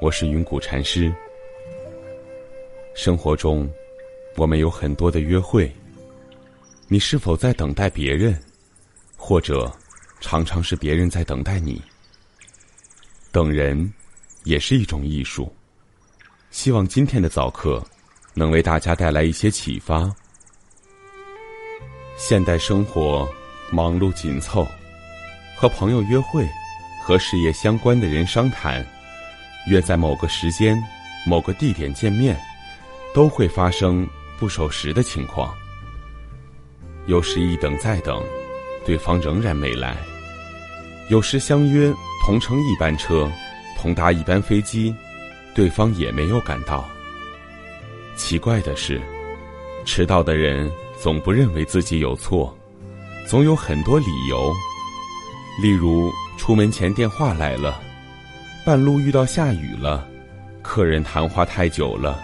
[0.00, 1.12] 我是云谷禅师。
[2.94, 3.70] 生活中，
[4.34, 5.70] 我们有很多的约会。
[6.88, 8.42] 你是否在等待别人，
[9.14, 9.70] 或者
[10.18, 11.82] 常常是别人在等待你？
[13.30, 13.92] 等人
[14.44, 15.54] 也是一种艺术。
[16.50, 17.84] 希望今天的早课
[18.32, 20.10] 能为大家带来一些启发。
[22.16, 23.28] 现代生活
[23.70, 24.66] 忙碌紧凑，
[25.58, 26.48] 和朋友约会，
[27.04, 28.84] 和事业相关的人商谈，
[29.66, 30.80] 约在某个时间、
[31.26, 32.38] 某个地点见面，
[33.14, 34.06] 都会发生
[34.38, 35.54] 不守时的情况。
[37.06, 38.22] 有时一等再等，
[38.84, 39.94] 对方仍然没来；
[41.08, 41.92] 有时相约
[42.24, 43.30] 同乘一班车，
[43.76, 44.94] 同搭一班飞机，
[45.54, 46.88] 对方也没有赶到。
[48.16, 49.00] 奇怪的是，
[49.84, 52.56] 迟到的人总不认为自己有错，
[53.26, 54.52] 总有很多理由。
[55.60, 57.82] 例如，出门前电话来了，
[58.64, 60.06] 半路遇到下雨了，
[60.62, 62.20] 客人谈话太久了，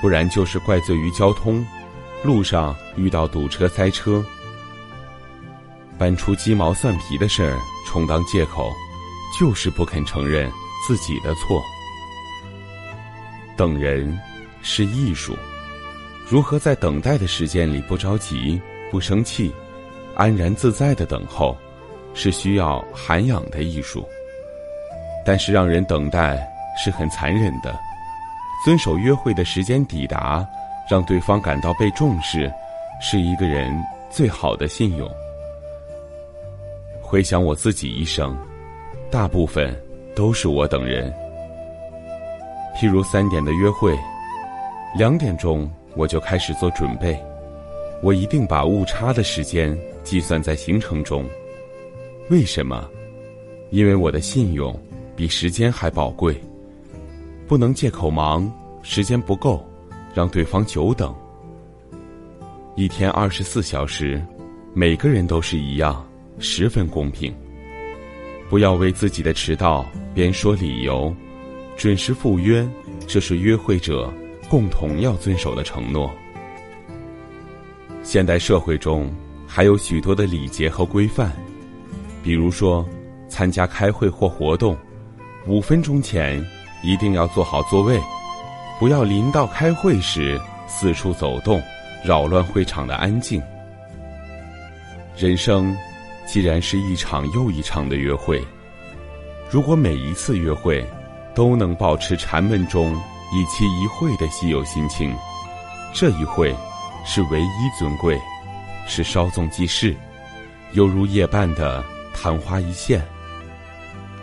[0.00, 1.64] 不然就是怪罪于交通。
[2.22, 4.24] 路上遇到堵车塞车，
[5.98, 8.70] 搬出鸡毛蒜皮的事儿充当借口，
[9.36, 10.48] 就是不肯承认
[10.86, 11.60] 自己的错。
[13.56, 14.16] 等人
[14.60, 15.34] 是艺术，
[16.28, 19.52] 如何在等待的时间里不着急、不生气、
[20.14, 21.56] 安然自在的等候，
[22.14, 24.06] 是需要涵养的艺术。
[25.24, 26.38] 但是让人等待
[26.76, 27.74] 是很残忍的，
[28.64, 30.46] 遵守约会的时间抵达。
[30.90, 32.52] 让对方感到被重视，
[33.00, 33.72] 是一个人
[34.10, 35.08] 最好的信用。
[37.00, 38.36] 回想我自己一生，
[39.10, 39.74] 大部分
[40.14, 41.10] 都是我等人。
[42.76, 43.96] 譬如三点的约会，
[44.94, 47.18] 两点钟我就开始做准备，
[48.02, 51.24] 我一定把误差的时间计算在行程中。
[52.28, 52.86] 为什么？
[53.70, 54.78] 因为我的信用
[55.22, 56.36] 比时间还宝贵，
[57.46, 58.52] 不能借口忙，
[58.82, 59.64] 时间不够。
[60.12, 61.14] 让对方久等。
[62.74, 64.20] 一天二十四小时，
[64.74, 66.04] 每个人都是一样，
[66.40, 67.32] 十分公平。
[68.50, 71.14] 不要为自己的迟到编说理由，
[71.76, 72.68] 准时赴约，
[73.06, 74.12] 这是约会者
[74.50, 76.10] 共同要遵守的承诺。
[78.02, 79.08] 现代社会中
[79.46, 81.30] 还有许多的礼节和规范，
[82.24, 82.84] 比如说，
[83.28, 84.76] 参加开会或活动，
[85.46, 86.44] 五分钟前
[86.82, 88.00] 一定要坐好座位。
[88.78, 91.62] 不要临到开会时四处走动，
[92.04, 93.40] 扰乱会场的安静。
[95.16, 95.76] 人生
[96.26, 98.42] 既然是一场又一场的约会，
[99.50, 100.84] 如果每一次约会
[101.34, 102.92] 都能保持禅门中
[103.32, 105.14] 一期一会的稀有心情，
[105.92, 106.52] 这一会
[107.04, 108.18] 是唯一尊贵，
[108.88, 109.94] 是稍纵即逝，
[110.72, 113.00] 犹如夜半的昙花一现。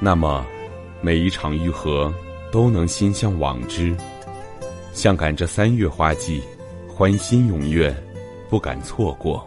[0.00, 0.44] 那么，
[1.00, 2.12] 每一场愈合
[2.50, 3.96] 都能心向往之。
[4.92, 6.42] 像赶这三月花季，
[6.88, 7.94] 欢欣踊跃，
[8.50, 9.46] 不敢错过。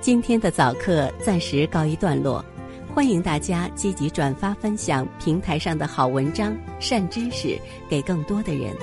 [0.00, 2.42] 今天的早课暂时告一段落，
[2.94, 7.58] 欢迎大家积极转发分享平台上的好文章、善知识
[7.90, 8.74] 给更多的人。